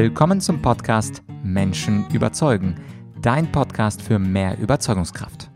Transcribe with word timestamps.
Willkommen 0.00 0.40
zum 0.40 0.62
Podcast 0.62 1.24
Menschen 1.42 2.08
überzeugen, 2.10 2.76
dein 3.20 3.50
Podcast 3.50 4.00
für 4.00 4.20
mehr 4.20 4.56
Überzeugungskraft. 4.56 5.50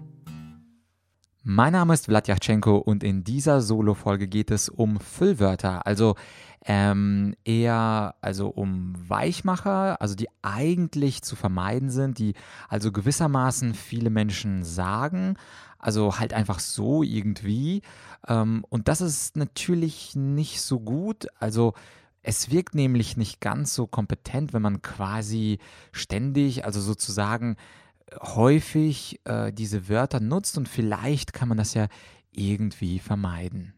Mein 1.45 1.75
Name 1.75 1.95
ist 1.95 2.07
Vladyachenko 2.07 2.79
und 2.79 3.05
in 3.05 3.23
dieser 3.23 3.61
Solo-Folge 3.61 4.27
geht 4.27 4.51
es 4.51 4.69
um 4.69 4.99
Füllwörter, 4.99 5.87
also 5.87 6.17
ähm, 6.65 7.37
eher 7.45 8.17
also 8.21 8.49
um 8.49 8.95
Weichmacher, 9.09 10.03
also 10.03 10.17
die 10.17 10.27
eigentlich 10.43 11.23
zu 11.23 11.37
vermeiden 11.37 11.91
sind, 11.91 12.19
die 12.19 12.35
also 12.69 12.91
gewissermaßen 12.91 13.75
viele 13.75 14.11
Menschen 14.11 14.65
sagen, 14.65 15.37
also 15.79 16.19
halt 16.19 16.33
einfach 16.33 16.59
so 16.59 17.05
irgendwie. 17.05 17.83
Ähm, 18.27 18.65
und 18.71 18.89
das 18.89 19.03
ist 19.03 19.37
natürlich 19.37 20.17
nicht 20.17 20.61
so 20.61 20.81
gut, 20.81 21.29
also 21.39 21.75
es 22.23 22.51
wirkt 22.51 22.75
nämlich 22.75 23.17
nicht 23.17 23.41
ganz 23.41 23.75
so 23.75 23.87
kompetent, 23.87 24.53
wenn 24.53 24.63
man 24.63 24.83
quasi 24.83 25.59
ständig, 25.93 26.65
also 26.65 26.81
sozusagen 26.81 27.57
häufig 28.21 29.21
äh, 29.25 29.53
diese 29.53 29.89
Wörter 29.89 30.21
nutzt 30.21 30.59
und 30.59 30.69
vielleicht 30.69 31.33
kann 31.33 31.49
man 31.49 31.59
das 31.59 31.75
ja 31.75 31.89
irgendwie 32.31 32.99
vermeiden. 32.99 33.75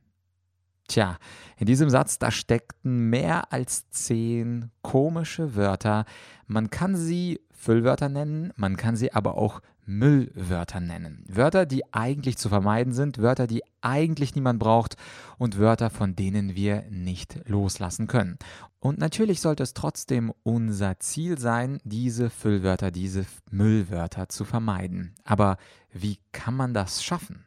Tja, 0.88 1.18
in 1.56 1.66
diesem 1.66 1.88
Satz, 1.88 2.18
da 2.18 2.30
steckten 2.30 3.08
mehr 3.08 3.52
als 3.52 3.88
zehn 3.90 4.70
komische 4.82 5.54
Wörter. 5.56 6.04
Man 6.46 6.70
kann 6.70 6.94
sie 6.96 7.40
Füllwörter 7.52 8.10
nennen, 8.10 8.52
man 8.56 8.76
kann 8.76 8.94
sie 8.94 9.12
aber 9.12 9.38
auch 9.38 9.60
Müllwörter 9.86 10.80
nennen. 10.80 11.24
Wörter, 11.28 11.66
die 11.66 11.82
eigentlich 11.92 12.36
zu 12.36 12.48
vermeiden 12.48 12.92
sind, 12.92 13.18
Wörter, 13.18 13.46
die 13.46 13.62
eigentlich 13.80 14.34
niemand 14.34 14.58
braucht 14.58 14.96
und 15.38 15.58
Wörter, 15.58 15.90
von 15.90 16.16
denen 16.16 16.54
wir 16.54 16.84
nicht 16.90 17.40
loslassen 17.48 18.06
können. 18.06 18.38
Und 18.78 18.98
natürlich 18.98 19.40
sollte 19.40 19.62
es 19.62 19.72
trotzdem 19.72 20.32
unser 20.42 21.00
Ziel 21.00 21.38
sein, 21.38 21.80
diese 21.84 22.28
Füllwörter, 22.28 22.90
diese 22.90 23.24
Müllwörter 23.50 24.28
zu 24.28 24.44
vermeiden. 24.44 25.14
Aber 25.24 25.56
wie 25.92 26.18
kann 26.32 26.54
man 26.54 26.74
das 26.74 27.02
schaffen? 27.02 27.46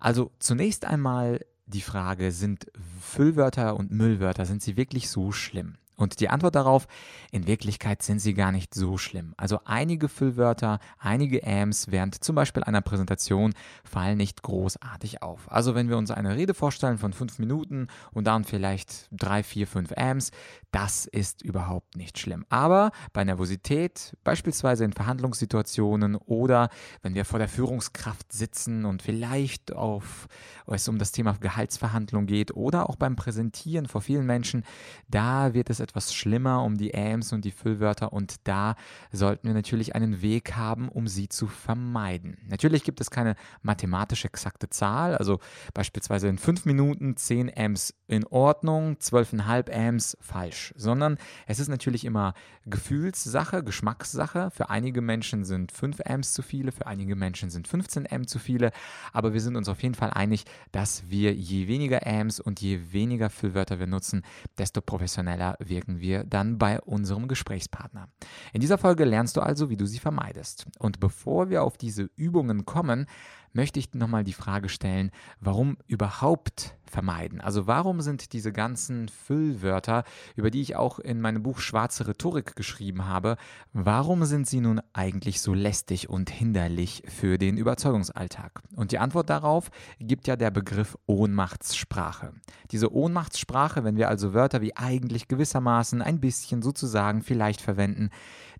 Also 0.00 0.32
zunächst 0.38 0.84
einmal 0.86 1.40
die 1.66 1.80
Frage, 1.80 2.32
sind 2.32 2.66
Füllwörter 3.00 3.76
und 3.76 3.90
Müllwörter, 3.90 4.46
sind 4.46 4.62
sie 4.62 4.76
wirklich 4.76 5.08
so 5.08 5.32
schlimm? 5.32 5.76
Und 5.96 6.20
die 6.20 6.28
Antwort 6.28 6.56
darauf, 6.56 6.86
in 7.30 7.46
Wirklichkeit 7.46 8.02
sind 8.02 8.18
sie 8.18 8.34
gar 8.34 8.50
nicht 8.50 8.74
so 8.74 8.98
schlimm. 8.98 9.34
Also 9.36 9.60
einige 9.64 10.08
Füllwörter, 10.08 10.80
einige 10.98 11.46
Ams 11.46 11.90
während 11.90 12.22
zum 12.22 12.34
Beispiel 12.34 12.64
einer 12.64 12.80
Präsentation 12.80 13.54
fallen 13.84 14.18
nicht 14.18 14.42
großartig 14.42 15.22
auf. 15.22 15.50
Also 15.50 15.74
wenn 15.74 15.88
wir 15.88 15.96
uns 15.96 16.10
eine 16.10 16.36
Rede 16.36 16.54
vorstellen 16.54 16.98
von 16.98 17.12
fünf 17.12 17.38
Minuten 17.38 17.88
und 18.12 18.26
dann 18.26 18.44
vielleicht 18.44 19.08
drei, 19.12 19.42
vier, 19.42 19.66
fünf 19.66 19.92
Ams, 19.96 20.30
das 20.72 21.06
ist 21.06 21.42
überhaupt 21.42 21.96
nicht 21.96 22.18
schlimm. 22.18 22.44
Aber 22.48 22.90
bei 23.12 23.22
Nervosität, 23.22 24.16
beispielsweise 24.24 24.84
in 24.84 24.92
Verhandlungssituationen 24.92 26.16
oder 26.16 26.68
wenn 27.02 27.14
wir 27.14 27.24
vor 27.24 27.38
der 27.38 27.48
Führungskraft 27.48 28.32
sitzen 28.32 28.84
und 28.84 29.00
vielleicht 29.00 29.72
auf, 29.72 30.26
es 30.66 30.88
um 30.88 30.98
das 30.98 31.12
Thema 31.12 31.36
Gehaltsverhandlung 31.38 32.26
geht 32.26 32.56
oder 32.56 32.90
auch 32.90 32.96
beim 32.96 33.14
Präsentieren 33.14 33.86
vor 33.86 34.00
vielen 34.00 34.26
Menschen, 34.26 34.64
da 35.08 35.54
wird 35.54 35.70
es 35.70 35.83
etwas 35.84 36.12
schlimmer 36.12 36.62
um 36.64 36.76
die 36.76 36.94
Ams 36.94 37.32
und 37.32 37.44
die 37.44 37.52
Füllwörter 37.52 38.12
und 38.12 38.36
da 38.44 38.74
sollten 39.12 39.46
wir 39.46 39.54
natürlich 39.54 39.94
einen 39.94 40.22
Weg 40.22 40.56
haben, 40.56 40.88
um 40.88 41.06
sie 41.06 41.28
zu 41.28 41.46
vermeiden. 41.46 42.38
Natürlich 42.48 42.82
gibt 42.82 43.00
es 43.00 43.10
keine 43.10 43.36
mathematisch 43.62 44.24
exakte 44.24 44.68
Zahl, 44.68 45.16
also 45.16 45.38
beispielsweise 45.74 46.28
in 46.28 46.38
fünf 46.38 46.64
Minuten 46.64 47.16
10 47.16 47.52
Ams 47.56 47.94
in 48.06 48.26
Ordnung, 48.26 48.94
12,5 48.94 49.70
Ams 49.70 50.16
falsch, 50.20 50.74
sondern 50.76 51.18
es 51.46 51.58
ist 51.58 51.68
natürlich 51.68 52.04
immer 52.04 52.34
Gefühlssache, 52.66 53.62
Geschmackssache. 53.62 54.50
Für 54.50 54.70
einige 54.70 55.02
Menschen 55.02 55.44
sind 55.44 55.70
5 55.72 56.00
Ams 56.06 56.32
zu 56.32 56.42
viele, 56.42 56.72
für 56.72 56.86
einige 56.86 57.16
Menschen 57.16 57.50
sind 57.50 57.68
15 57.68 58.06
M 58.06 58.26
zu 58.26 58.38
viele, 58.38 58.72
aber 59.12 59.32
wir 59.34 59.40
sind 59.40 59.56
uns 59.56 59.68
auf 59.68 59.82
jeden 59.82 59.94
Fall 59.94 60.10
einig, 60.10 60.44
dass 60.72 61.08
wir 61.08 61.34
je 61.34 61.68
weniger 61.68 62.06
Ams 62.06 62.40
und 62.40 62.60
je 62.60 62.92
weniger 62.92 63.30
Füllwörter 63.30 63.78
wir 63.78 63.86
nutzen, 63.86 64.22
desto 64.58 64.80
professioneller 64.80 65.56
wir 65.58 65.73
wirken 65.74 66.00
wir 66.00 66.22
dann 66.22 66.56
bei 66.56 66.80
unserem 66.80 67.26
Gesprächspartner. 67.26 68.08
In 68.52 68.60
dieser 68.60 68.78
Folge 68.78 69.04
lernst 69.04 69.36
du 69.36 69.40
also, 69.40 69.70
wie 69.70 69.76
du 69.76 69.86
sie 69.86 69.98
vermeidest. 69.98 70.66
Und 70.78 71.00
bevor 71.00 71.50
wir 71.50 71.64
auf 71.64 71.76
diese 71.76 72.08
Übungen 72.14 72.64
kommen, 72.64 73.06
möchte 73.54 73.78
ich 73.78 73.94
nochmal 73.94 74.24
die 74.24 74.32
Frage 74.32 74.68
stellen, 74.68 75.10
warum 75.40 75.78
überhaupt 75.86 76.76
vermeiden? 76.84 77.40
Also 77.40 77.66
warum 77.66 78.00
sind 78.02 78.32
diese 78.32 78.52
ganzen 78.52 79.08
Füllwörter, 79.08 80.04
über 80.36 80.50
die 80.50 80.60
ich 80.60 80.76
auch 80.76 80.98
in 80.98 81.20
meinem 81.20 81.42
Buch 81.42 81.58
Schwarze 81.58 82.06
Rhetorik 82.06 82.56
geschrieben 82.56 83.06
habe, 83.06 83.36
warum 83.72 84.24
sind 84.24 84.46
sie 84.46 84.60
nun 84.60 84.80
eigentlich 84.92 85.40
so 85.40 85.54
lästig 85.54 86.08
und 86.10 86.30
hinderlich 86.30 87.02
für 87.06 87.38
den 87.38 87.56
Überzeugungsalltag? 87.56 88.62
Und 88.76 88.92
die 88.92 88.98
Antwort 88.98 89.30
darauf 89.30 89.70
gibt 89.98 90.26
ja 90.26 90.36
der 90.36 90.50
Begriff 90.50 90.98
Ohnmachtssprache. 91.06 92.32
Diese 92.70 92.92
Ohnmachtssprache, 92.92 93.84
wenn 93.84 93.96
wir 93.96 94.08
also 94.08 94.34
Wörter 94.34 94.60
wie 94.60 94.76
eigentlich 94.76 95.28
gewissermaßen 95.28 96.02
ein 96.02 96.20
bisschen 96.20 96.62
sozusagen 96.62 97.22
vielleicht 97.22 97.60
verwenden, 97.60 98.10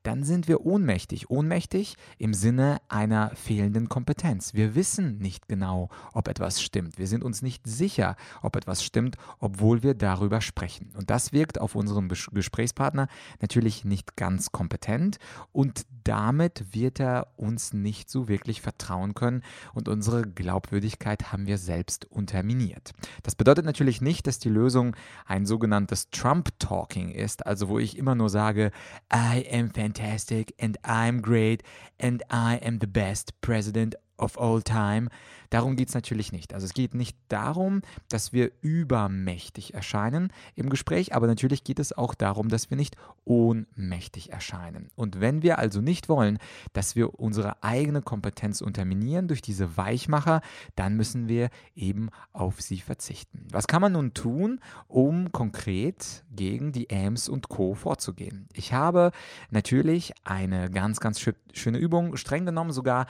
dann 0.05 0.23
sind 0.23 0.49
wir 0.49 0.67
ohnmächtig. 0.67 1.31
Ohnmächtig 1.31 1.97
im 2.19 2.35
Sinne 2.35 2.79
einer 2.89 3.31
fehlenden 3.35 3.89
Kompetenz. 3.89 4.53
Wir 4.53 4.75
wissen 4.75 4.84
nicht 5.19 5.49
genau, 5.49 5.89
ob 6.13 6.29
etwas 6.29 6.63
stimmt. 6.63 6.99
Wir 6.99 7.07
sind 7.07 7.25
uns 7.25 7.43
nicht 7.43 7.67
sicher, 7.67 8.17
ob 8.43 8.57
etwas 8.57 8.85
stimmt, 8.85 9.17
obwohl 9.39 9.83
wir 9.83 9.95
darüber 9.95 10.41
sprechen. 10.41 10.91
Und 10.97 11.11
das 11.11 11.33
wirkt 11.33 11.61
auf 11.61 11.75
unseren 11.75 12.09
Gesprächspartner 12.09 13.09
natürlich 13.41 13.85
nicht 13.85 14.17
ganz 14.17 14.53
kompetent 14.53 15.19
und 15.53 15.87
damit 16.05 16.75
wird 16.75 17.01
er 17.01 17.29
uns 17.37 17.73
nicht 17.73 18.11
so 18.11 18.29
wirklich 18.29 18.61
vertrauen 18.61 19.15
können 19.15 19.43
und 19.73 19.89
unsere 19.89 20.23
Glaubwürdigkeit 20.23 21.33
haben 21.33 21.47
wir 21.47 21.57
selbst 21.57 22.05
unterminiert. 22.05 22.93
Das 23.23 23.35
bedeutet 23.35 23.65
natürlich 23.65 24.03
nicht, 24.03 24.27
dass 24.27 24.39
die 24.39 24.51
Lösung 24.51 24.95
ein 25.25 25.47
sogenanntes 25.47 26.11
Trump-Talking 26.11 27.11
ist, 27.11 27.47
also 27.47 27.69
wo 27.69 27.79
ich 27.79 27.97
immer 27.97 28.15
nur 28.15 28.29
sage, 28.29 28.71
I 29.13 29.47
am 29.51 29.71
fantastic 29.71 30.55
and 30.61 30.79
I'm 30.83 31.23
great 31.23 31.63
and 32.01 32.23
I 32.31 32.61
am 32.63 32.79
the 32.81 32.87
best 32.87 33.41
president 33.41 33.97
of 34.19 34.39
all 34.39 34.63
time. 34.63 35.09
Darum 35.51 35.77
geht 35.77 35.89
es 35.89 35.95
natürlich 35.95 36.33
nicht. 36.33 36.53
Also 36.53 36.67
es 36.67 36.75
geht 36.75 36.95
nicht 36.95 37.17
darum, 37.29 37.83
dass 38.09 38.33
wir 38.33 38.51
übermächtig 38.61 39.75
erscheinen 39.75 40.33
im 40.57 40.69
Gespräch, 40.69 41.15
aber 41.15 41.29
natürlich 41.29 41.63
geht 41.63 41.79
es 41.79 41.93
auch 41.93 42.15
darum, 42.15 42.49
dass 42.49 42.71
wir 42.71 42.77
nicht 42.77 42.97
ohnmächtig 43.25 44.33
erscheinen. 44.33 44.89
Und 44.97 45.21
wenn 45.21 45.43
wir 45.43 45.59
also 45.59 45.81
nicht 45.81 46.09
wollen, 46.09 46.39
dass 46.73 46.97
wir 46.97 47.21
unsere 47.21 47.63
eigene 47.63 48.03
Kompetenz 48.03 48.63
unterminieren 48.63 49.29
durch 49.29 49.43
diese 49.43 49.77
Weichmacher, 49.77 50.41
dann 50.75 50.97
müssen 50.97 51.29
wir 51.29 51.51
eben 51.77 52.09
auf 52.33 52.61
sie 52.61 52.81
verzichten. 52.81 53.47
Was 53.53 53.69
kann 53.69 53.81
man 53.81 53.93
nun 53.93 54.13
tun, 54.13 54.61
um 54.89 55.31
konkret 55.31 56.25
gegen 56.31 56.73
die 56.73 56.91
AMS 56.91 57.29
und 57.29 57.49
Co. 57.49 57.75
vorzugehen? 57.75 58.49
Ich 58.55 58.73
habe 58.73 59.13
natürlich 59.51 60.15
eine 60.25 60.69
ganz, 60.71 60.99
ganz 60.99 61.25
schöne 61.53 61.79
Übung, 61.79 62.17
streng 62.17 62.45
genommen 62.45 62.73
sogar 62.73 63.07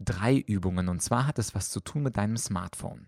drei 0.00 0.36
Übungen 0.36 0.88
und 0.88 1.00
zwar 1.02 1.26
hat 1.26 1.38
es 1.38 1.54
was 1.54 1.70
zu 1.70 1.80
tun 1.80 2.02
mit 2.02 2.16
deinem 2.16 2.36
Smartphone. 2.36 3.06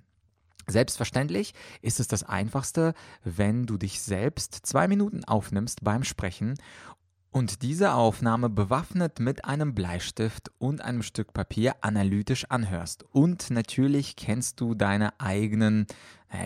Selbstverständlich 0.67 1.55
ist 1.81 1.99
es 1.99 2.07
das 2.07 2.23
Einfachste, 2.23 2.95
wenn 3.25 3.67
du 3.67 3.77
dich 3.79 4.01
selbst 4.01 4.55
zwei 4.63 4.87
Minuten 4.87 5.25
aufnimmst 5.25 5.83
beim 5.83 6.05
Sprechen 6.05 6.55
und 7.33 7.63
diese 7.63 7.95
Aufnahme 7.95 8.51
bewaffnet 8.51 9.19
mit 9.19 9.47
einem 9.47 9.75
Bleistift 9.75 10.53
und 10.59 10.83
einem 10.83 11.03
Stück 11.03 11.33
Papier 11.33 11.77
analytisch 11.81 12.45
anhörst. 12.51 13.05
Und 13.11 13.51
natürlich 13.51 14.17
kennst 14.17 14.61
du 14.61 14.75
deine 14.75 15.19
eigenen 15.19 15.87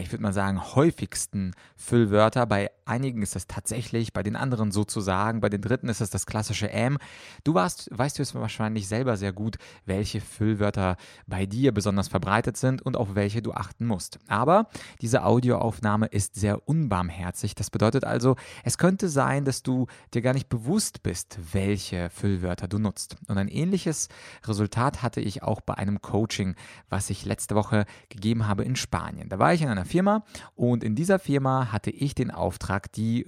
ich 0.00 0.10
würde 0.10 0.22
mal 0.22 0.32
sagen, 0.32 0.74
häufigsten 0.74 1.52
Füllwörter. 1.76 2.46
Bei 2.46 2.70
einigen 2.86 3.22
ist 3.22 3.36
das 3.36 3.46
tatsächlich, 3.46 4.12
bei 4.12 4.22
den 4.22 4.34
anderen 4.34 4.72
sozusagen, 4.72 5.40
bei 5.40 5.48
den 5.48 5.60
dritten 5.60 5.88
ist 5.88 6.00
es 6.00 6.10
das 6.10 6.26
klassische 6.26 6.70
M. 6.70 6.98
Du 7.44 7.54
warst, 7.54 7.88
weißt 7.92 8.18
du 8.18 8.22
es 8.22 8.34
wahrscheinlich 8.34 8.88
selber 8.88 9.16
sehr 9.16 9.32
gut, 9.32 9.58
welche 9.84 10.20
Füllwörter 10.20 10.96
bei 11.26 11.46
dir 11.46 11.72
besonders 11.72 12.08
verbreitet 12.08 12.56
sind 12.56 12.82
und 12.82 12.96
auf 12.96 13.14
welche 13.14 13.42
du 13.42 13.52
achten 13.52 13.86
musst. 13.86 14.18
Aber 14.26 14.68
diese 15.00 15.24
Audioaufnahme 15.24 16.06
ist 16.06 16.34
sehr 16.34 16.68
unbarmherzig. 16.68 17.54
Das 17.54 17.70
bedeutet 17.70 18.04
also, 18.04 18.34
es 18.64 18.78
könnte 18.78 19.08
sein, 19.08 19.44
dass 19.44 19.62
du 19.62 19.86
dir 20.14 20.22
gar 20.22 20.34
nicht 20.34 20.48
bewusst 20.48 21.04
bist, 21.04 21.38
welche 21.52 22.10
Füllwörter 22.10 22.66
du 22.66 22.78
nutzt. 22.78 23.16
Und 23.28 23.38
ein 23.38 23.48
ähnliches 23.48 24.08
Resultat 24.44 25.02
hatte 25.02 25.20
ich 25.20 25.44
auch 25.44 25.60
bei 25.60 25.74
einem 25.74 26.02
Coaching, 26.02 26.56
was 26.88 27.08
ich 27.10 27.24
letzte 27.24 27.54
Woche 27.54 27.84
gegeben 28.08 28.48
habe 28.48 28.64
in 28.64 28.74
Spanien. 28.74 29.28
Da 29.28 29.38
war 29.38 29.54
ich 29.54 29.62
in 29.62 29.75
einer 29.76 29.86
Firma 29.86 30.24
und 30.54 30.84
in 30.84 30.94
dieser 30.94 31.18
Firma 31.18 31.72
hatte 31.72 31.90
ich 31.90 32.14
den 32.14 32.30
Auftrag, 32.30 32.92
die 32.92 33.26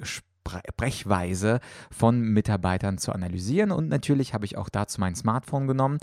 Sprechweise 0.48 1.60
von 1.90 2.20
Mitarbeitern 2.20 2.98
zu 2.98 3.12
analysieren. 3.12 3.70
Und 3.70 3.88
natürlich 3.88 4.34
habe 4.34 4.44
ich 4.44 4.56
auch 4.56 4.68
dazu 4.68 5.00
mein 5.00 5.14
Smartphone 5.14 5.66
genommen. 5.66 5.98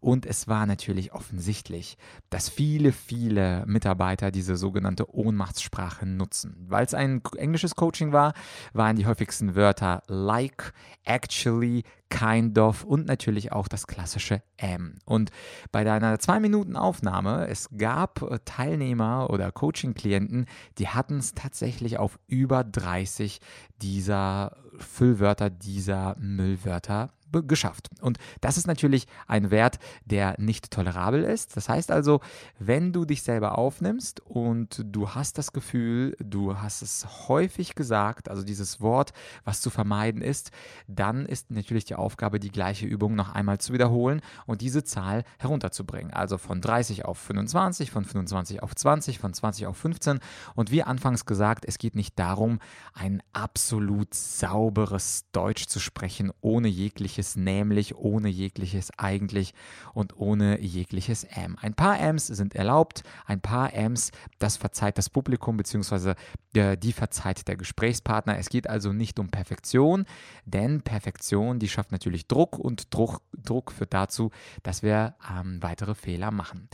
Und 0.00 0.26
es 0.26 0.46
war 0.46 0.66
natürlich 0.66 1.12
offensichtlich, 1.12 1.98
dass 2.30 2.48
viele, 2.48 2.92
viele 2.92 3.64
Mitarbeiter 3.66 4.30
diese 4.30 4.56
sogenannte 4.56 5.12
Ohnmachtssprache 5.12 6.06
nutzen. 6.06 6.54
Weil 6.68 6.86
es 6.86 6.94
ein 6.94 7.22
englisches 7.36 7.74
Coaching 7.74 8.12
war, 8.12 8.34
waren 8.72 8.96
die 8.96 9.06
häufigsten 9.06 9.56
Wörter 9.56 10.02
like, 10.06 10.72
actually, 11.04 11.82
kind 12.10 12.58
of 12.58 12.84
und 12.84 13.06
natürlich 13.06 13.52
auch 13.52 13.68
das 13.68 13.86
klassische 13.86 14.42
am. 14.60 14.94
Und 15.04 15.30
bei 15.72 15.84
deiner 15.84 16.18
zwei 16.18 16.40
Minuten 16.40 16.76
Aufnahme, 16.76 17.46
es 17.48 17.68
gab 17.76 18.22
äh, 18.22 18.38
Teilnehmer 18.44 19.30
oder 19.30 19.52
Coaching-Klienten, 19.52 20.46
die 20.78 20.88
hatten 20.88 21.18
es 21.18 21.34
tatsächlich 21.34 21.98
auf 21.98 22.18
über 22.26 22.64
30 22.64 23.40
dieser 23.82 24.56
Füllwörter, 24.78 25.50
dieser 25.50 26.16
Müllwörter 26.18 27.10
geschafft. 27.32 27.88
Und 28.00 28.18
das 28.40 28.56
ist 28.56 28.66
natürlich 28.66 29.06
ein 29.26 29.50
Wert, 29.50 29.78
der 30.04 30.34
nicht 30.38 30.70
tolerabel 30.70 31.24
ist. 31.24 31.56
Das 31.56 31.68
heißt 31.68 31.90
also, 31.90 32.20
wenn 32.58 32.92
du 32.92 33.04
dich 33.04 33.22
selber 33.22 33.58
aufnimmst 33.58 34.20
und 34.20 34.84
du 34.84 35.10
hast 35.10 35.38
das 35.38 35.52
Gefühl, 35.52 36.16
du 36.20 36.58
hast 36.58 36.82
es 36.82 37.06
häufig 37.28 37.74
gesagt, 37.74 38.28
also 38.28 38.42
dieses 38.42 38.80
Wort, 38.80 39.12
was 39.44 39.60
zu 39.60 39.70
vermeiden 39.70 40.22
ist, 40.22 40.50
dann 40.86 41.26
ist 41.26 41.50
natürlich 41.50 41.84
die 41.84 41.94
Aufgabe, 41.94 42.40
die 42.40 42.50
gleiche 42.50 42.86
Übung 42.86 43.14
noch 43.14 43.34
einmal 43.34 43.58
zu 43.58 43.72
wiederholen 43.72 44.20
und 44.46 44.60
diese 44.60 44.84
Zahl 44.84 45.24
herunterzubringen. 45.38 46.12
Also 46.12 46.38
von 46.38 46.60
30 46.60 47.04
auf 47.04 47.18
25, 47.18 47.90
von 47.90 48.04
25 48.04 48.62
auf 48.62 48.74
20, 48.74 49.18
von 49.18 49.32
20 49.32 49.66
auf 49.66 49.76
15. 49.76 50.20
Und 50.54 50.70
wie 50.70 50.82
anfangs 50.82 51.26
gesagt, 51.26 51.64
es 51.66 51.78
geht 51.78 51.94
nicht 51.94 52.18
darum, 52.18 52.58
ein 52.94 53.22
absolut 53.32 54.14
sauberes 54.14 55.26
Deutsch 55.32 55.66
zu 55.66 55.80
sprechen, 55.80 56.32
ohne 56.40 56.68
jegliche 56.68 57.17
jegliches 57.18 57.36
nämlich, 57.36 57.96
ohne 57.96 58.28
jegliches 58.28 58.90
eigentlich 58.96 59.52
und 59.92 60.16
ohne 60.16 60.60
jegliches 60.60 61.24
M. 61.24 61.56
Ein 61.60 61.74
paar 61.74 61.98
Ms 61.98 62.28
sind 62.28 62.54
erlaubt, 62.54 63.02
ein 63.26 63.40
paar 63.40 63.74
Ms, 63.74 64.12
das 64.38 64.56
verzeiht 64.56 64.98
das 64.98 65.10
Publikum 65.10 65.56
bzw. 65.56 66.14
Äh, 66.54 66.76
die 66.76 66.92
verzeiht 66.92 67.48
der 67.48 67.56
Gesprächspartner. 67.56 68.38
Es 68.38 68.48
geht 68.48 68.68
also 68.70 68.92
nicht 68.92 69.18
um 69.18 69.30
Perfektion, 69.30 70.06
denn 70.44 70.82
Perfektion, 70.82 71.58
die 71.58 71.68
schafft 71.68 71.90
natürlich 71.90 72.28
Druck 72.28 72.56
und 72.58 72.94
Druck, 72.94 73.20
Druck 73.32 73.72
führt 73.72 73.92
dazu, 73.92 74.30
dass 74.62 74.82
wir 74.82 75.16
ähm, 75.28 75.60
weitere 75.60 75.94
Fehler 75.94 76.30
machen. 76.30 76.68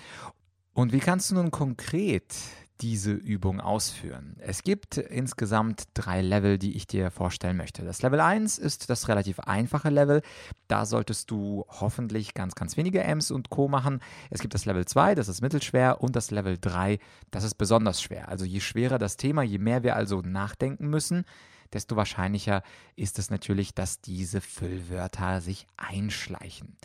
Und 0.75 0.93
wie 0.93 0.99
kannst 0.99 1.31
du 1.31 1.37
nun 1.37 1.51
konkret 1.51 2.35
diese 2.81 3.13
Übung 3.13 3.61
ausführen. 3.61 4.37
Es 4.41 4.63
gibt 4.63 4.97
insgesamt 4.97 5.85
drei 5.95 6.21
Level, 6.23 6.59
die 6.59 6.77
ich 6.77 6.87
dir 6.87 7.11
vorstellen 7.11 7.57
möchte. 7.57 7.85
Das 7.85 8.03
Level 8.03 8.21
1 8.21 8.59
ist 8.59 8.91
das 8.91 9.09
relativ 9.09 9.39
einfache 9.41 9.91
Level. 9.91 10.23
Da 10.67 10.85
solltest 10.85 11.31
du 11.31 11.65
hoffentlich 11.69 12.35
ganz, 12.35 12.55
ganz 12.55 12.77
wenige 12.77 13.03
Ms 13.03 13.31
und 13.31 13.51
Co. 13.51 13.69
machen. 13.69 14.01
Es 14.31 14.41
gibt 14.41 14.55
das 14.55 14.65
Level 14.65 14.85
2, 14.85 15.15
das 15.15 15.29
ist 15.29 15.41
mittelschwer, 15.41 16.01
und 16.01 16.17
das 16.17 16.31
Level 16.31 16.59
3, 16.61 16.99
das 17.31 17.45
ist 17.45 17.55
besonders 17.55 18.03
schwer. 18.03 18.29
Also 18.29 18.45
je 18.45 18.61
schwerer 18.61 18.99
das 18.99 19.17
Thema, 19.17 19.43
je 19.43 19.59
mehr 19.59 19.83
wir 19.85 19.95
also 19.95 20.21
nachdenken 20.21 20.89
müssen, 20.89 21.25
desto 21.73 21.97
wahrscheinlicher 21.97 22.63
ist 22.97 23.19
es 23.19 23.31
natürlich, 23.31 23.75
dass 23.75 24.01
diese 24.01 24.41
Füllwörter 24.41 25.41
sich 25.41 25.67
einschleichen. 25.77 26.77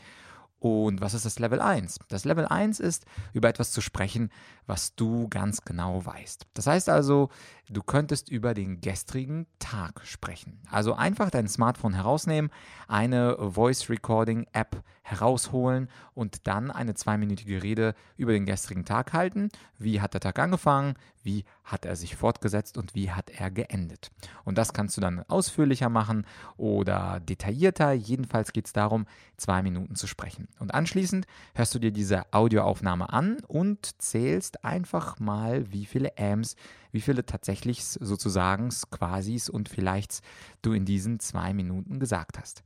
Und 0.60 1.00
was 1.00 1.14
ist 1.14 1.26
das 1.26 1.40
Level 1.40 1.62
1? 1.62 2.00
Das 2.10 2.26
Level 2.26 2.46
1 2.46 2.80
ist, 2.80 3.06
über 3.34 3.48
etwas 3.48 3.72
zu 3.72 3.80
sprechen, 3.80 4.30
was 4.68 4.94
du 4.96 5.30
ganz 5.30 5.64
genau 5.64 6.06
weißt. 6.06 6.46
Das 6.54 6.68
heißt 6.68 6.90
also, 6.90 7.30
du 7.70 7.82
könntest 7.82 8.30
über 8.30 8.54
den 8.54 8.82
gestrigen 8.82 9.48
Tag 9.60 10.02
sprechen. 10.04 10.62
Also 10.70 10.94
einfach 10.94 11.30
dein 11.30 11.48
Smartphone 11.48 11.94
herausnehmen, 11.94 12.52
eine 12.88 13.38
Voice 13.40 13.90
Recording 13.90 14.48
App 14.52 14.84
herausholen 15.10 15.90
und 16.14 16.46
dann 16.46 16.72
eine 16.72 16.94
zweiminütige 16.94 17.64
Rede 17.64 17.96
über 18.18 18.34
den 18.34 18.46
gestrigen 18.46 18.86
Tag 18.86 19.14
halten. 19.14 19.50
Wie 19.78 20.02
hat 20.02 20.14
der 20.14 20.22
Tag 20.22 20.38
angefangen? 20.38 20.96
Wie 21.24 21.46
hat 21.64 21.86
er 21.86 21.96
sich 21.96 22.16
fortgesetzt 22.16 22.78
und 22.78 22.96
wie 22.96 23.12
hat 23.12 23.30
er 23.30 23.50
geendet? 23.50 24.12
Und 24.44 24.58
das 24.58 24.74
kannst 24.74 24.98
du 24.98 25.02
dann 25.02 25.24
ausführlicher 25.28 25.90
machen 25.90 26.26
oder 26.58 27.20
detaillierter. 27.22 27.94
Jedenfalls 27.94 28.54
geht 28.54 28.68
es 28.68 28.74
darum, 28.74 29.08
zwei 29.38 29.64
Minuten 29.64 29.96
zu 29.96 30.06
sprechen. 30.06 30.48
Und 30.58 30.74
anschließend 30.74 31.26
hörst 31.54 31.74
du 31.76 31.80
dir 31.80 31.92
diese 31.92 32.24
Audioaufnahme 32.34 33.12
an 33.12 33.38
und 33.48 34.02
zählst 34.02 34.66
einfach 34.66 35.20
mal, 35.20 35.72
wie 35.72 35.86
viele 35.86 36.18
Amps, 36.18 36.56
wie 36.92 37.02
viele 37.02 37.26
tatsächlich 37.26 37.84
sozusagen 37.84 38.70
Quasis 38.92 39.50
und 39.50 39.70
vielleicht 39.70 40.20
du 40.62 40.74
in 40.74 40.86
diesen 40.86 41.20
zwei 41.20 41.54
Minuten 41.54 42.00
gesagt 42.00 42.38
hast. 42.40 42.64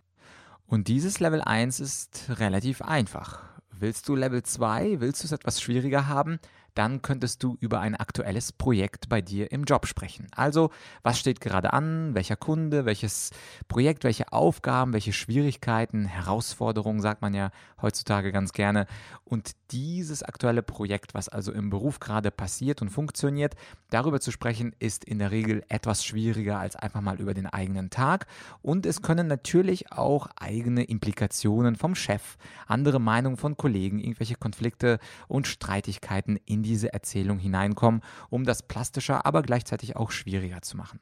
Und 0.66 0.88
dieses 0.88 1.20
Level 1.20 1.42
1 1.42 1.80
ist 1.80 2.26
relativ 2.30 2.82
einfach. 2.82 3.44
Willst 3.72 4.08
du 4.08 4.16
Level 4.16 4.44
2? 4.44 5.02
Willst 5.02 5.24
du 5.24 5.28
es 5.28 5.32
etwas 5.32 5.62
schwieriger 5.62 6.08
haben? 6.08 6.40
Dann 6.76 7.02
könntest 7.02 7.44
du 7.44 7.58
über 7.60 7.80
ein 7.80 7.96
aktuelles 7.96 8.52
Projekt 8.52 9.10
bei 9.10 9.22
dir 9.22 9.52
im 9.52 9.64
Job 9.64 9.88
sprechen. 9.88 10.28
Also, 10.36 10.72
was 11.04 11.20
steht 11.20 11.42
gerade 11.42 11.74
an, 11.74 12.16
welcher 12.16 12.36
Kunde, 12.36 12.86
welches 12.86 13.32
Projekt, 13.68 14.04
welche 14.04 14.32
Aufgaben, 14.32 14.94
welche 14.94 15.14
Schwierigkeiten, 15.14 16.06
Herausforderungen, 16.06 17.02
sagt 17.02 17.22
man 17.22 17.34
ja 17.34 17.52
heutzutage 17.82 18.32
ganz 18.32 18.54
gerne. 18.54 18.88
Und 19.24 19.52
dieses 19.72 20.24
aktuelle 20.24 20.64
Projekt, 20.64 21.14
was 21.14 21.30
also 21.30 21.52
im 21.52 21.70
Beruf 21.70 22.00
gerade 22.00 22.32
passiert 22.32 22.82
und 22.82 22.90
funktioniert, 22.90 23.56
darüber 23.90 24.20
zu 24.20 24.32
sprechen, 24.32 24.76
ist 24.80 25.04
in 25.04 25.20
der 25.20 25.32
Regel 25.32 25.64
etwas 25.70 26.04
schwieriger 26.04 26.60
als 26.60 26.76
einfach 26.76 27.02
mal 27.02 27.20
über 27.20 27.34
den 27.34 27.48
eigenen 27.48 27.90
Tag. 27.90 28.26
Und 28.62 28.86
es 28.86 29.02
können 29.02 29.28
natürlich 29.28 29.92
auch 29.92 30.28
eigene 30.36 30.84
Implikationen 30.84 31.76
vom 31.76 31.96
Chef, 31.96 32.38
andere 32.68 33.00
Meinungen 33.00 33.38
von 33.38 33.58
Kollegen, 33.58 34.00
irgendwelche 34.00 34.36
Konflikte 34.36 35.00
und 35.28 35.48
Streitigkeiten 35.48 36.40
in 36.46 36.63
diese 36.64 36.94
Erzählung 36.94 37.38
hineinkommen, 37.38 38.02
um 38.30 38.46
das 38.46 38.64
plastischer, 38.64 39.26
aber 39.26 39.42
gleichzeitig 39.42 39.96
auch 39.96 40.12
schwieriger 40.12 40.62
zu 40.62 40.78
machen. 40.78 41.00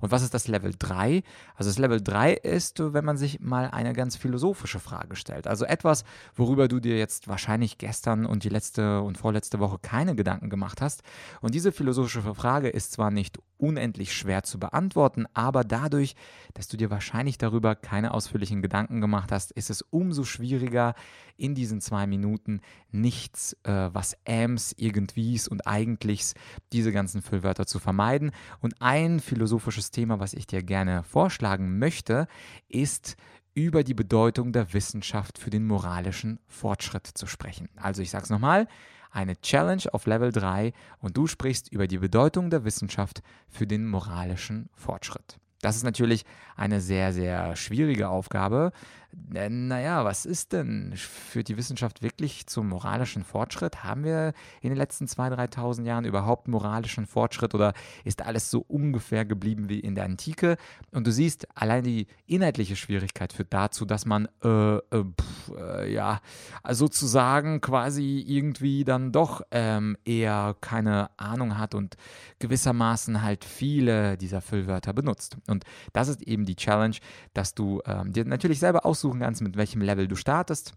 Und 0.00 0.10
was 0.10 0.22
ist 0.22 0.32
das 0.32 0.48
Level 0.48 0.74
3? 0.78 1.22
Also 1.54 1.70
das 1.70 1.78
Level 1.78 2.00
3 2.00 2.32
ist, 2.32 2.80
wenn 2.80 3.04
man 3.04 3.16
sich 3.16 3.40
mal 3.40 3.70
eine 3.70 3.92
ganz 3.92 4.16
philosophische 4.16 4.80
Frage 4.80 5.16
stellt. 5.16 5.46
Also 5.46 5.64
etwas, 5.64 6.04
worüber 6.34 6.68
du 6.68 6.80
dir 6.80 6.96
jetzt 6.96 7.28
wahrscheinlich 7.28 7.78
gestern 7.78 8.24
und 8.24 8.44
die 8.44 8.48
letzte 8.48 9.02
und 9.02 9.18
vorletzte 9.18 9.58
Woche 9.58 9.78
keine 9.80 10.14
Gedanken 10.14 10.48
gemacht 10.48 10.80
hast. 10.80 11.02
Und 11.40 11.54
diese 11.54 11.72
philosophische 11.72 12.22
Frage 12.34 12.68
ist 12.68 12.92
zwar 12.92 13.10
nicht 13.10 13.38
unendlich 13.60 14.12
schwer 14.12 14.42
zu 14.42 14.58
beantworten, 14.58 15.26
aber 15.34 15.64
dadurch, 15.64 16.14
dass 16.54 16.68
du 16.68 16.76
dir 16.76 16.90
wahrscheinlich 16.90 17.38
darüber 17.38 17.74
keine 17.74 18.12
ausführlichen 18.12 18.62
Gedanken 18.62 19.00
gemacht 19.00 19.32
hast, 19.32 19.52
ist 19.52 19.70
es 19.70 19.82
umso 19.82 20.24
schwieriger, 20.24 20.94
in 21.36 21.54
diesen 21.54 21.80
zwei 21.80 22.06
Minuten 22.06 22.60
nichts, 22.90 23.56
äh, 23.64 23.90
was 23.92 24.16
Ams, 24.26 24.74
Irgendwies 24.76 25.48
und 25.48 25.66
Eigentlichs, 25.66 26.34
diese 26.72 26.92
ganzen 26.92 27.22
Füllwörter 27.22 27.66
zu 27.66 27.78
vermeiden. 27.78 28.32
Und 28.60 28.74
ein 28.80 29.20
philosophisches 29.20 29.90
Thema, 29.90 30.20
was 30.20 30.34
ich 30.34 30.46
dir 30.46 30.62
gerne 30.62 31.02
vorschlagen 31.02 31.78
möchte, 31.78 32.28
ist 32.68 33.16
über 33.54 33.82
die 33.82 33.94
Bedeutung 33.94 34.52
der 34.52 34.72
Wissenschaft 34.72 35.38
für 35.38 35.50
den 35.50 35.66
moralischen 35.66 36.38
Fortschritt 36.46 37.06
zu 37.06 37.26
sprechen. 37.26 37.68
Also 37.76 38.02
ich 38.02 38.10
sage 38.10 38.24
es 38.24 38.30
nochmal, 38.30 38.68
eine 39.10 39.40
Challenge 39.40 39.82
auf 39.92 40.06
Level 40.06 40.32
3 40.32 40.72
und 41.00 41.16
du 41.16 41.26
sprichst 41.26 41.72
über 41.72 41.86
die 41.86 41.98
Bedeutung 41.98 42.50
der 42.50 42.64
Wissenschaft 42.64 43.22
für 43.48 43.66
den 43.66 43.86
moralischen 43.88 44.68
Fortschritt. 44.74 45.38
Das 45.60 45.76
ist 45.76 45.84
natürlich 45.84 46.24
eine 46.56 46.80
sehr, 46.80 47.12
sehr 47.12 47.56
schwierige 47.56 48.08
Aufgabe, 48.08 48.72
naja, 49.32 50.04
was 50.04 50.24
ist 50.24 50.52
denn? 50.52 50.92
Führt 50.96 51.48
die 51.48 51.56
Wissenschaft 51.56 52.02
wirklich 52.02 52.46
zum 52.46 52.68
moralischen 52.68 53.24
Fortschritt? 53.24 53.82
Haben 53.82 54.04
wir 54.04 54.32
in 54.60 54.70
den 54.70 54.78
letzten 54.78 55.06
2.000, 55.06 55.52
3.000 55.54 55.84
Jahren 55.84 56.04
überhaupt 56.04 56.46
moralischen 56.46 57.06
Fortschritt 57.06 57.54
oder 57.54 57.72
ist 58.04 58.22
alles 58.22 58.50
so 58.50 58.64
ungefähr 58.68 59.24
geblieben 59.24 59.68
wie 59.68 59.80
in 59.80 59.94
der 59.96 60.04
Antike? 60.04 60.56
Und 60.92 61.06
du 61.06 61.12
siehst, 61.12 61.48
allein 61.56 61.82
die 61.82 62.06
inhaltliche 62.26 62.76
Schwierigkeit 62.76 63.32
führt 63.32 63.52
dazu, 63.52 63.84
dass 63.84 64.06
man, 64.06 64.28
äh, 64.44 64.76
äh, 64.76 64.80
pf, 64.90 65.52
äh, 65.56 65.92
ja, 65.92 66.20
sozusagen 66.68 67.60
quasi 67.60 68.24
irgendwie 68.26 68.84
dann 68.84 69.10
doch 69.10 69.42
ähm, 69.50 69.96
eher 70.04 70.56
keine 70.60 71.10
Ahnung 71.16 71.58
hat 71.58 71.74
und 71.74 71.96
gewissermaßen 72.38 73.22
halt 73.22 73.44
viele 73.44 74.16
dieser 74.16 74.40
Füllwörter 74.40 74.92
benutzt. 74.92 75.36
Und 75.50 75.64
das 75.92 76.08
ist 76.08 76.22
eben 76.22 76.44
die 76.44 76.56
Challenge, 76.56 76.96
dass 77.34 77.54
du 77.54 77.80
ähm, 77.86 78.12
dir 78.12 78.24
natürlich 78.24 78.60
selber 78.60 78.86
aus 78.86 79.00
aussuchen 79.00 79.20
kannst, 79.20 79.40
mit 79.40 79.56
welchem 79.56 79.80
Level 79.80 80.08
du 80.08 80.16
startest. 80.16 80.74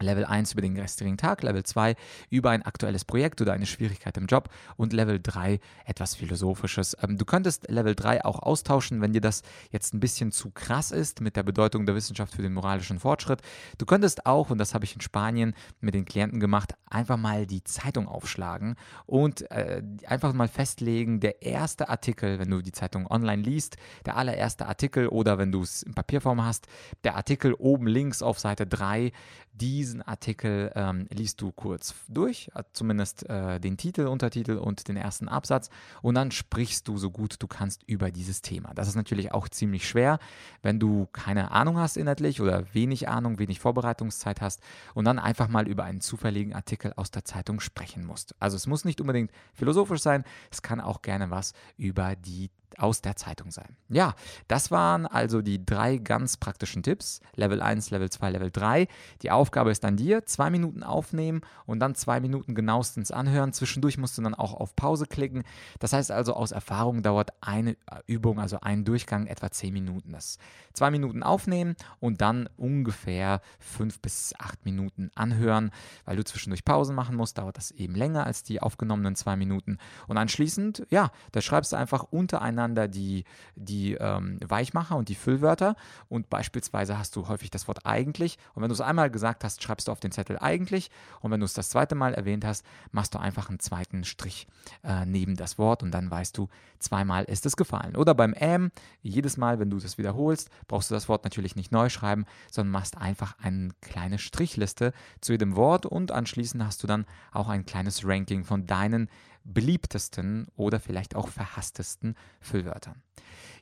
Level 0.00 0.24
1 0.24 0.52
über 0.52 0.62
den 0.62 0.74
gestrigen 0.74 1.16
Tag, 1.16 1.42
Level 1.42 1.62
2 1.62 1.96
über 2.30 2.50
ein 2.50 2.62
aktuelles 2.62 3.04
Projekt 3.04 3.40
oder 3.40 3.52
eine 3.52 3.66
Schwierigkeit 3.66 4.16
im 4.16 4.26
Job 4.26 4.48
und 4.76 4.92
Level 4.92 5.20
3 5.22 5.58
etwas 5.84 6.14
Philosophisches. 6.14 6.96
Ähm, 7.02 7.16
du 7.18 7.24
könntest 7.24 7.70
Level 7.70 7.94
3 7.94 8.24
auch 8.24 8.40
austauschen, 8.40 9.00
wenn 9.00 9.12
dir 9.12 9.20
das 9.20 9.42
jetzt 9.70 9.94
ein 9.94 10.00
bisschen 10.00 10.32
zu 10.32 10.50
krass 10.50 10.90
ist 10.90 11.20
mit 11.20 11.36
der 11.36 11.42
Bedeutung 11.42 11.86
der 11.86 11.94
Wissenschaft 11.94 12.34
für 12.34 12.42
den 12.42 12.52
moralischen 12.52 12.98
Fortschritt. 12.98 13.40
Du 13.78 13.86
könntest 13.86 14.26
auch, 14.26 14.50
und 14.50 14.58
das 14.58 14.74
habe 14.74 14.84
ich 14.84 14.94
in 14.94 15.00
Spanien 15.00 15.54
mit 15.80 15.94
den 15.94 16.04
Klienten 16.04 16.40
gemacht, 16.40 16.74
einfach 16.90 17.16
mal 17.16 17.46
die 17.46 17.64
Zeitung 17.64 18.08
aufschlagen 18.08 18.76
und 19.06 19.50
äh, 19.50 19.82
einfach 20.06 20.32
mal 20.32 20.48
festlegen, 20.48 21.20
der 21.20 21.42
erste 21.42 21.88
Artikel, 21.88 22.38
wenn 22.38 22.50
du 22.50 22.62
die 22.62 22.72
Zeitung 22.72 23.06
online 23.06 23.42
liest, 23.42 23.76
der 24.04 24.16
allererste 24.16 24.66
Artikel 24.66 25.08
oder 25.08 25.38
wenn 25.38 25.52
du 25.52 25.62
es 25.62 25.82
in 25.82 25.94
Papierform 25.94 26.44
hast, 26.44 26.66
der 27.04 27.16
Artikel 27.16 27.54
oben 27.54 27.86
links 27.86 28.22
auf 28.22 28.38
Seite 28.38 28.66
3, 28.66 29.12
diesen 29.60 30.02
Artikel 30.02 30.72
ähm, 30.74 31.06
liest 31.10 31.40
du 31.40 31.52
kurz 31.52 31.94
durch, 32.08 32.50
äh, 32.54 32.62
zumindest 32.72 33.28
äh, 33.28 33.58
den 33.58 33.76
Titel, 33.76 34.06
Untertitel 34.06 34.56
und 34.58 34.88
den 34.88 34.96
ersten 34.96 35.28
Absatz 35.28 35.70
und 36.02 36.14
dann 36.14 36.30
sprichst 36.30 36.86
du 36.88 36.98
so 36.98 37.10
gut 37.10 37.36
du 37.38 37.46
kannst 37.46 37.82
über 37.84 38.10
dieses 38.10 38.42
Thema. 38.42 38.72
Das 38.74 38.88
ist 38.88 38.96
natürlich 38.96 39.32
auch 39.32 39.48
ziemlich 39.48 39.88
schwer, 39.88 40.18
wenn 40.62 40.78
du 40.78 41.06
keine 41.12 41.50
Ahnung 41.50 41.78
hast 41.78 41.96
inhaltlich 41.96 42.40
oder 42.40 42.74
wenig 42.74 43.08
Ahnung, 43.08 43.38
wenig 43.38 43.60
Vorbereitungszeit 43.60 44.40
hast 44.40 44.60
und 44.94 45.04
dann 45.04 45.18
einfach 45.18 45.48
mal 45.48 45.66
über 45.68 45.84
einen 45.84 46.00
zufälligen 46.00 46.54
Artikel 46.54 46.92
aus 46.96 47.10
der 47.10 47.24
Zeitung 47.24 47.60
sprechen 47.60 48.04
musst. 48.04 48.34
Also 48.40 48.56
es 48.56 48.66
muss 48.66 48.84
nicht 48.84 49.00
unbedingt 49.00 49.30
philosophisch 49.54 50.00
sein, 50.00 50.24
es 50.50 50.62
kann 50.62 50.80
auch 50.80 51.02
gerne 51.02 51.30
was 51.30 51.52
über 51.76 52.16
die 52.16 52.50
aus 52.78 53.00
der 53.00 53.16
Zeitung 53.16 53.50
sein. 53.50 53.76
Ja, 53.88 54.14
das 54.48 54.70
waren 54.70 55.06
also 55.06 55.42
die 55.42 55.64
drei 55.64 55.96
ganz 55.96 56.36
praktischen 56.36 56.82
Tipps. 56.82 57.20
Level 57.34 57.62
1, 57.62 57.90
Level 57.90 58.10
2, 58.10 58.30
Level 58.30 58.50
3. 58.50 58.88
Die 59.22 59.30
Aufgabe 59.30 59.70
ist 59.70 59.84
an 59.84 59.96
dir. 59.96 60.26
Zwei 60.26 60.50
Minuten 60.50 60.82
aufnehmen 60.82 61.40
und 61.64 61.80
dann 61.80 61.94
zwei 61.94 62.20
Minuten 62.20 62.54
genauestens 62.54 63.10
anhören. 63.10 63.52
Zwischendurch 63.52 63.98
musst 63.98 64.18
du 64.18 64.22
dann 64.22 64.34
auch 64.34 64.54
auf 64.54 64.76
Pause 64.76 65.06
klicken. 65.06 65.44
Das 65.78 65.92
heißt 65.92 66.10
also, 66.10 66.34
aus 66.34 66.52
Erfahrung 66.52 67.02
dauert 67.02 67.30
eine 67.40 67.76
Übung, 68.06 68.38
also 68.38 68.60
ein 68.60 68.84
Durchgang 68.84 69.26
etwa 69.26 69.50
zehn 69.50 69.72
Minuten. 69.72 70.12
Das 70.12 70.38
zwei 70.72 70.90
Minuten 70.90 71.22
aufnehmen 71.22 71.76
und 72.00 72.20
dann 72.20 72.48
ungefähr 72.56 73.40
fünf 73.58 74.00
bis 74.00 74.34
acht 74.38 74.64
Minuten 74.64 75.10
anhören. 75.14 75.70
Weil 76.04 76.16
du 76.16 76.24
zwischendurch 76.24 76.64
Pausen 76.64 76.94
machen 76.94 77.16
musst, 77.16 77.38
dauert 77.38 77.56
das 77.56 77.70
eben 77.70 77.94
länger 77.94 78.26
als 78.26 78.42
die 78.42 78.60
aufgenommenen 78.60 79.16
zwei 79.16 79.36
Minuten. 79.36 79.78
Und 80.06 80.18
anschließend, 80.18 80.86
ja, 80.90 81.10
da 81.32 81.40
schreibst 81.40 81.72
du 81.72 81.76
einfach 81.76 82.02
untereinander 82.02 82.65
untereinander 82.66 82.88
die, 82.88 83.24
die 83.54 83.94
ähm, 83.94 84.38
Weichmacher 84.46 84.96
und 84.96 85.08
die 85.08 85.14
Füllwörter. 85.14 85.76
Und 86.08 86.28
beispielsweise 86.28 86.98
hast 86.98 87.16
du 87.16 87.28
häufig 87.28 87.50
das 87.50 87.68
Wort 87.68 87.86
eigentlich. 87.86 88.38
Und 88.54 88.62
wenn 88.62 88.68
du 88.68 88.74
es 88.74 88.80
einmal 88.80 89.10
gesagt 89.10 89.44
hast, 89.44 89.62
schreibst 89.62 89.88
du 89.88 89.92
auf 89.92 90.00
den 90.00 90.12
Zettel 90.12 90.38
eigentlich. 90.38 90.90
Und 91.20 91.30
wenn 91.30 91.40
du 91.40 91.46
es 91.46 91.54
das 91.54 91.68
zweite 91.70 91.94
Mal 91.94 92.14
erwähnt 92.14 92.44
hast, 92.44 92.64
machst 92.92 93.14
du 93.14 93.18
einfach 93.18 93.48
einen 93.48 93.60
zweiten 93.60 94.04
Strich 94.04 94.46
äh, 94.82 95.06
neben 95.06 95.36
das 95.36 95.58
Wort. 95.58 95.82
Und 95.82 95.92
dann 95.92 96.10
weißt 96.10 96.36
du, 96.36 96.48
zweimal 96.78 97.24
ist 97.24 97.46
es 97.46 97.56
gefallen. 97.56 97.96
Oder 97.96 98.14
beim 98.14 98.34
M, 98.34 98.70
jedes 99.02 99.36
Mal, 99.36 99.58
wenn 99.58 99.70
du 99.70 99.78
das 99.78 99.98
wiederholst, 99.98 100.50
brauchst 100.68 100.90
du 100.90 100.94
das 100.94 101.08
Wort 101.08 101.24
natürlich 101.24 101.56
nicht 101.56 101.72
neu 101.72 101.88
schreiben, 101.88 102.26
sondern 102.50 102.72
machst 102.72 102.98
einfach 102.98 103.36
eine 103.38 103.70
kleine 103.80 104.18
Strichliste 104.18 104.92
zu 105.20 105.32
jedem 105.32 105.56
Wort. 105.56 105.86
Und 105.86 106.12
anschließend 106.12 106.64
hast 106.64 106.82
du 106.82 106.86
dann 106.86 107.06
auch 107.32 107.48
ein 107.48 107.64
kleines 107.64 108.04
Ranking 108.04 108.44
von 108.44 108.66
deinen 108.66 109.08
beliebtesten 109.46 110.48
oder 110.56 110.80
vielleicht 110.80 111.14
auch 111.14 111.28
verhasstesten 111.28 112.16
Füllwörtern. 112.40 113.02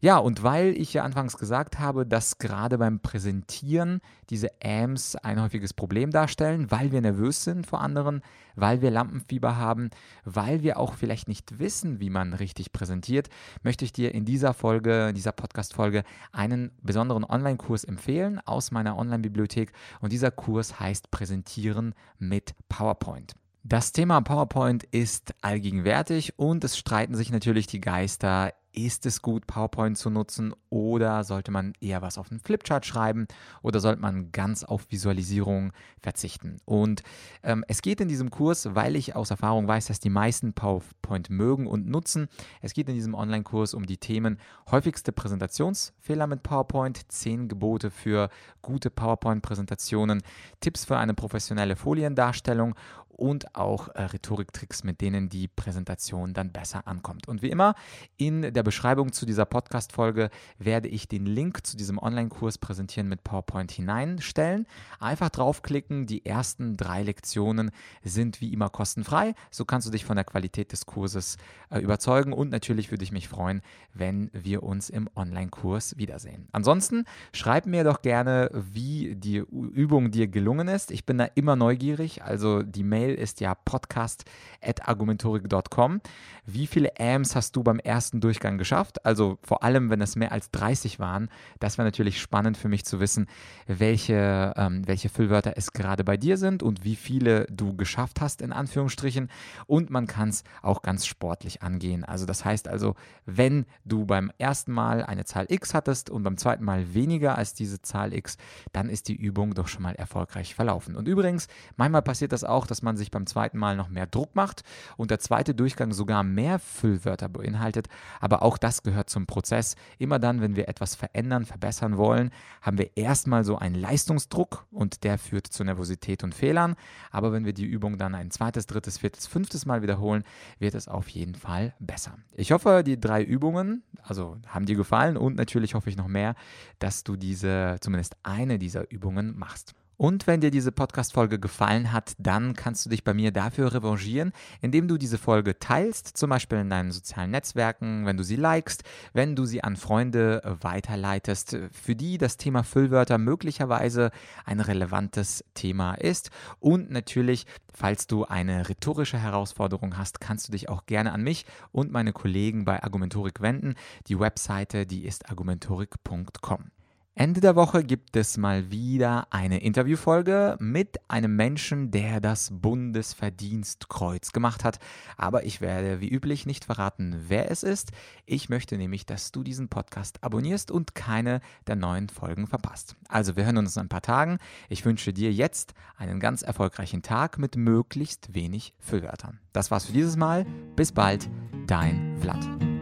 Ja, 0.00 0.19
und 0.19 0.43
weil 0.43 0.76
ich 0.76 0.93
ja 0.93 1.03
anfangs 1.03 1.38
gesagt 1.38 1.79
habe, 1.79 2.05
dass 2.05 2.38
gerade 2.38 2.76
beim 2.76 3.00
Präsentieren 3.00 4.00
diese 4.29 4.50
Ams 4.62 5.17
ein 5.17 5.41
häufiges 5.41 5.73
Problem 5.73 6.11
darstellen, 6.11 6.71
weil 6.71 6.93
wir 6.93 7.00
nervös 7.00 7.45
sind 7.45 7.67
vor 7.67 7.81
anderen, 7.81 8.21
weil 8.55 8.83
wir 8.83 8.91
Lampenfieber 8.91 9.57
haben, 9.57 9.88
weil 10.25 10.62
wir 10.62 10.79
auch 10.79 10.95
vielleicht 10.95 11.29
nicht 11.29 11.59
wissen, 11.59 12.00
wie 12.00 12.11
man 12.11 12.35
richtig 12.35 12.73
präsentiert, 12.73 13.29
möchte 13.62 13.85
ich 13.85 13.93
dir 13.93 14.14
in 14.14 14.25
dieser 14.25 14.53
Folge, 14.53 15.09
in 15.09 15.14
dieser 15.14 15.33
Podcast-Folge 15.33 16.05
einen 16.33 16.71
besonderen 16.83 17.25
Online-Kurs 17.25 17.85
empfehlen 17.85 18.41
aus 18.45 18.73
meiner 18.73 18.99
Online-Bibliothek. 18.99 19.73
Und 20.00 20.12
dieser 20.12 20.31
Kurs 20.31 20.81
heißt 20.81 21.11
Präsentieren 21.11 21.95
mit 22.19 22.55
PowerPoint. 22.69 23.35
Das 23.66 23.92
Thema 23.92 24.21
PowerPoint 24.21 24.85
ist 24.85 25.35
allgegenwärtig 25.40 26.38
und 26.38 26.62
es 26.64 26.76
streiten 26.76 27.14
sich 27.14 27.33
natürlich 27.33 27.66
die 27.66 27.80
Geister. 27.80 28.52
Ist 28.73 29.06
es 29.06 29.23
gut, 29.23 29.47
PowerPoint 29.47 29.97
zu 29.97 30.11
nutzen 30.11 30.52
oder 30.68 31.23
sollte 31.23 31.52
man 31.52 31.75
eher 31.80 32.02
was 32.02 32.18
auf 32.18 32.30
einen 32.30 32.40
Flipchart 32.40 32.85
schreiben 32.85 33.28
oder 33.62 33.78
sollte 33.78 34.02
man 34.02 34.33
ganz 34.33 34.64
auf 34.64 34.90
Visualisierung 34.90 35.73
verzichten? 36.02 36.59
Und 36.64 37.04
ähm, 37.44 37.64
es 37.68 37.83
geht 37.83 38.00
in 38.00 38.09
diesem 38.09 38.30
Kurs, 38.30 38.75
weil 38.75 38.97
ich 38.97 39.14
aus 39.14 39.30
Erfahrung 39.30 39.68
weiß, 39.68 39.87
dass 39.87 40.00
die 40.00 40.11
meisten 40.11 40.54
PowerPoint 40.54 41.30
mögen 41.30 41.68
und 41.68 41.87
nutzen. 41.87 42.26
Es 42.61 42.75
geht 42.75 42.88
in 42.88 42.97
diesem 42.97 43.14
Online-Kurs 43.14 43.75
um 43.75 43.87
die 43.87 43.99
Themen 43.99 44.38
häufigste 44.71 45.12
Präsentationsfehler 45.12 46.26
mit 46.26 46.42
PowerPoint, 46.42 47.12
zehn 47.12 47.47
Gebote 47.47 47.92
für 47.92 48.28
gute 48.61 48.90
PowerPoint-Präsentationen, 48.90 50.23
Tipps 50.59 50.85
für 50.85 50.99
eine 50.99 51.14
professionelle 51.14 51.76
Foliendarstellung 51.76 52.75
und 53.14 53.54
auch 53.54 53.88
äh, 53.88 54.02
Rhetoriktricks, 54.02 54.85
mit 54.85 55.00
denen 55.00 55.28
die 55.28 55.49
Präsentation 55.49 56.35
dann 56.35 56.52
besser 56.52 56.87
ankommt. 56.87 57.28
Und 57.28 57.42
wie 57.42 57.50
immer, 57.50 57.75
in 58.16 58.52
der 58.52 58.62
Beschreibung 58.62 59.12
zu 59.12 59.26
dieser 59.26 59.44
Podcast-Folge 59.44 60.30
werde 60.59 60.88
ich 60.88 61.09
den 61.09 61.26
Link 61.26 61.66
zu 61.66 61.76
diesem 61.76 61.99
Online-Kurs 61.99 62.59
präsentieren 62.59 63.09
mit 63.09 63.25
PowerPoint 63.25 63.71
hineinstellen. 63.73 64.66
Einfach 65.00 65.30
draufklicken, 65.30 66.06
die 66.06 66.26
ersten 66.26 66.76
drei 66.76 67.02
Lektionen 67.02 67.71
sind 68.02 68.40
wie 68.40 68.52
immer 68.52 68.68
kostenfrei. 68.68 69.35
So 69.50 69.64
kannst 69.64 69.87
du 69.87 69.92
dich 69.92 70.04
von 70.04 70.16
der 70.16 70.25
Qualität 70.25 70.73
des 70.73 70.87
Kurses 70.87 71.37
äh, 71.71 71.78
überzeugen 71.78 72.33
und 72.33 72.50
natürlich 72.50 72.90
würde 72.90 73.04
ich 73.04 73.12
mich 73.12 73.28
freuen, 73.28 73.62
wenn 73.92 74.30
wir 74.33 74.62
uns 74.62 74.90
im 74.90 75.09
Online-Kurs 75.14 75.97
wiedersehen. 75.97 76.49
Ansonsten 76.52 77.04
schreib 77.33 77.66
mir 77.66 77.85
doch 77.85 78.02
gerne, 78.02 78.50
wie 78.52 79.14
die 79.14 79.38
Übung 79.38 80.11
dir 80.11 80.28
gelungen 80.28 80.68
ist. 80.68 80.90
Ich 80.90 81.04
bin 81.04 81.18
da 81.18 81.25
immer 81.35 81.56
neugierig, 81.56 82.23
also 82.23 82.62
die 82.62 82.83
Mail 82.83 83.03
Mail 83.04 83.14
ist 83.14 83.40
ja 83.40 83.54
podcast.argumentorik.com. 83.54 86.00
Wie 86.46 86.66
viele 86.66 86.99
AMs 86.99 87.37
hast 87.37 87.56
du 87.56 87.62
beim 87.62 87.78
ersten 87.78 88.20
Durchgang 88.20 88.58
geschafft? 88.58 89.04
Also 89.04 89.38
vor 89.42 89.62
allem, 89.62 89.90
wenn 89.90 90.00
es 90.00 90.16
mehr 90.16 90.32
als 90.32 90.50
30 90.50 90.99
waren. 90.99 91.28
Das 91.58 91.78
wäre 91.78 91.87
natürlich 91.87 92.20
spannend 92.20 92.56
für 92.56 92.68
mich 92.68 92.84
zu 92.84 93.00
wissen, 93.00 93.26
welche, 93.66 94.52
ähm, 94.56 94.87
welche 94.87 95.08
Füllwörter 95.08 95.54
es 95.56 95.73
gerade 95.73 96.04
bei 96.04 96.16
dir 96.16 96.37
sind 96.37 96.62
und 96.62 96.84
wie 96.84 96.96
viele 96.96 97.46
du 97.46 97.76
geschafft 97.76 98.20
hast, 98.20 98.42
in 98.42 98.52
Anführungsstrichen. 98.52 99.30
Und 99.66 99.90
man 99.90 100.06
kann 100.06 100.28
es 100.28 100.44
auch 100.62 100.82
ganz 100.82 101.06
sportlich 101.06 101.62
angehen. 101.62 102.04
Also 102.04 102.26
das 102.26 102.44
heißt 102.44 102.68
also, 102.68 102.94
wenn 103.25 103.66
du 103.84 104.04
beim 104.04 104.30
ersten 104.38 104.73
Mal 104.73 105.02
eine 105.02 105.25
Zahl 105.25 105.46
x 105.49 105.75
hattest 105.75 106.11
und 106.11 106.23
beim 106.23 106.37
zweiten 106.37 106.64
Mal 106.64 106.94
weniger 106.94 107.38
als 107.38 107.54
diese 107.54 107.80
Zahl 107.80 108.12
x, 108.12 108.37
dann 108.73 108.88
ist 108.88 109.08
die 109.08 109.16
Übung 109.16 109.54
doch 109.54 109.68
schon 109.68 109.82
mal 109.82 109.94
erfolgreich 109.94 110.54
verlaufen. 110.54 110.94
Und 110.94 111.08
übrigens, 111.08 111.49
manchmal 111.76 112.02
passiert 112.02 112.32
das 112.32 112.44
auch, 112.44 112.66
dass 112.66 112.82
man 112.82 112.94
man 112.95 112.99
sich 112.99 113.11
beim 113.11 113.27
zweiten 113.27 113.59
Mal 113.59 113.77
noch 113.77 113.89
mehr 113.89 114.07
Druck 114.07 114.37
macht 114.37 114.63
und 114.97 115.11
der 115.11 115.19
zweite 115.19 115.55
Durchgang 115.55 115.93
sogar 115.93 116.23
mehr 116.23 116.61
Füllwörter 116.61 117.29
beinhaltet. 117.29 117.89
Aber 118.21 118.43
auch 118.43 118.57
das 118.57 118.85
gehört 118.85 119.11
zum 119.11 119.27
Prozess. 119.27 119.75
Immer 119.99 120.21
dann, 120.21 120.41
wenn 120.41 120.55
wir 120.55 120.69
etwas 120.69 120.95
verändern, 120.95 121.45
verbessern 121.45 121.97
wollen, 121.97 122.31
haben 122.63 122.79
wir 122.79 122.97
erstmal 122.97 123.43
so 123.43 123.59
einen 123.59 123.75
Leistungsdruck 123.75 124.67
und 124.71 125.03
der 125.03 125.19
führt 125.19 125.49
zu 125.49 125.65
Nervosität 125.65 126.23
und 126.23 126.35
Fehlern. 126.35 126.77
Aber 127.11 127.33
wenn 127.33 127.45
wir 127.45 127.53
die 127.53 127.65
Übung 127.65 127.99
dann 127.99 128.15
ein 128.15 128.31
zweites, 128.31 128.67
drittes, 128.67 128.99
viertes, 128.99 129.27
fünftes 129.27 129.67
Mal 129.67 129.83
wiederholen, 129.83 130.23
wird 130.61 130.77
es 130.77 130.87
auf 130.87 131.09
jeden 131.09 131.35
Fall 131.35 131.75
besser. 131.81 132.17
Ich 132.37 132.53
hoffe, 132.53 132.85
die 132.87 133.01
drei 133.01 133.25
Übungen, 133.25 133.83
also 134.03 134.37
haben 134.47 134.67
dir 134.67 134.77
gefallen 134.77 135.17
und 135.17 135.37
natürlich 135.37 135.75
hoffe 135.75 135.91
ich 135.91 135.97
noch 135.97 136.09
mehr, 136.09 136.37
dass 136.79 137.03
du 137.03 137.17
diese, 137.17 137.79
zumindest 137.81 138.17
eine 138.23 138.59
dieser 138.61 138.91
Übungen 138.93 139.37
machst. 139.37 139.75
Und 139.97 140.27
wenn 140.27 140.41
dir 140.41 140.51
diese 140.51 140.73
Podcast-Folge 140.73 141.39
gefallen 141.39 141.93
hat, 141.93 142.15
dann 142.19 142.55
kannst 142.55 142.85
du 142.85 142.91
dich 142.91 143.05
bei 143.05 143.15
mir 143.15 143.31
dafür 143.33 143.73
revanchieren, 143.73 144.33
indem 144.61 144.89
du 144.89 144.99
diese 144.99 145.19
Folge 145.19 145.59
teilst, 145.59 146.17
zum 146.17 146.31
Beispiel 146.31 146.59
in 146.59 146.71
deinen 146.71 146.93
sozialen 146.93 147.31
Netzwerken, 147.31 148.07
wenn 148.07 148.17
du 148.17 148.25
sie 148.25 148.37
likest, 148.37 148.83
wenn 149.13 149.37
du 149.37 149.45
sie 149.45 149.63
an 149.63 149.77
Freunde 149.77 150.43
weiterleitest, 150.61 151.57
für 151.71 151.95
die 151.95 152.19
das 152.19 152.37
Thema 152.37 152.65
Füllwörter 152.65 153.19
möglicherweise 153.19 154.11
ein 154.45 154.61
relevantes 154.61 155.45
Thema 155.55 155.95
ist. 155.95 156.31
Und 156.59 156.91
natürlich, 156.91 157.47
falls 157.73 158.07
du 158.07 158.25
eine 158.25 158.69
rhetorische 158.69 159.19
Herausforderung 159.19 159.97
hast, 159.97 160.21
kannst 160.21 160.49
du 160.49 160.53
dich 160.53 160.69
auch 160.69 160.87
gerne 160.87 161.13
an 161.13 161.23
mich 161.23 161.47
und 161.73 161.93
meine 161.93 162.13
Kollegen 162.13 162.65
bei 162.65 162.83
Argumentorik 162.83 163.41
wenden. 163.41 163.75
Die 164.09 164.19
Webseite, 164.19 164.87
die 164.87 165.05
ist 165.05 165.31
argumentorik.com. 165.31 166.71
Ende 167.16 167.40
der 167.40 167.54
Woche 167.54 167.85
gibt 167.85 168.16
es 168.16 168.37
mal 168.38 168.73
wieder 168.73 169.28
eine 169.30 169.62
Interviewfolge 169.62 170.56
mit 170.59 170.99
einem 171.09 171.37
Menschen, 171.37 171.92
der 171.92 172.21
das 172.21 172.50
Bundesverdienstkreuz 172.52 174.33
gemacht 174.33 174.64
hat. 174.64 174.80
Aber 175.16 175.44
ich 175.44 175.61
werde 175.61 176.00
wie 176.00 176.09
üblich 176.09 176.44
nicht 176.44 176.64
verraten, 176.64 177.14
wer 177.28 177.52
es 177.52 177.62
ist. 177.62 177.92
Ich 178.26 178.49
möchte 178.49 178.76
nämlich, 178.76 179.06
dass 179.06 179.30
du 179.30 179.44
diesen 179.44 179.68
Podcast 179.68 180.25
abonnierst 180.25 180.73
und 180.73 180.97
keine 180.97 181.40
der 181.68 181.76
neuen 181.76 182.09
Folgen 182.09 182.49
verpasst. 182.49 182.97
Also 183.09 183.37
wir 183.37 183.44
hören 183.44 183.59
uns 183.59 183.76
in 183.76 183.83
ein 183.83 183.88
paar 183.88 184.02
Tagen. 184.02 184.38
Ich 184.68 184.85
wünsche 184.85 185.12
dir 185.12 185.33
jetzt 185.33 185.75
einen 185.97 186.18
ganz 186.18 186.42
erfolgreichen 186.42 187.02
Tag 187.02 187.38
mit 187.38 187.54
möglichst 187.54 188.35
wenig 188.35 188.75
Füllwörtern. 188.80 189.38
Das 189.52 189.71
war's 189.71 189.85
für 189.85 189.92
dieses 189.92 190.16
Mal. 190.16 190.47
Bis 190.75 190.90
bald, 190.90 191.30
dein 191.68 192.18
Vlad. 192.21 192.74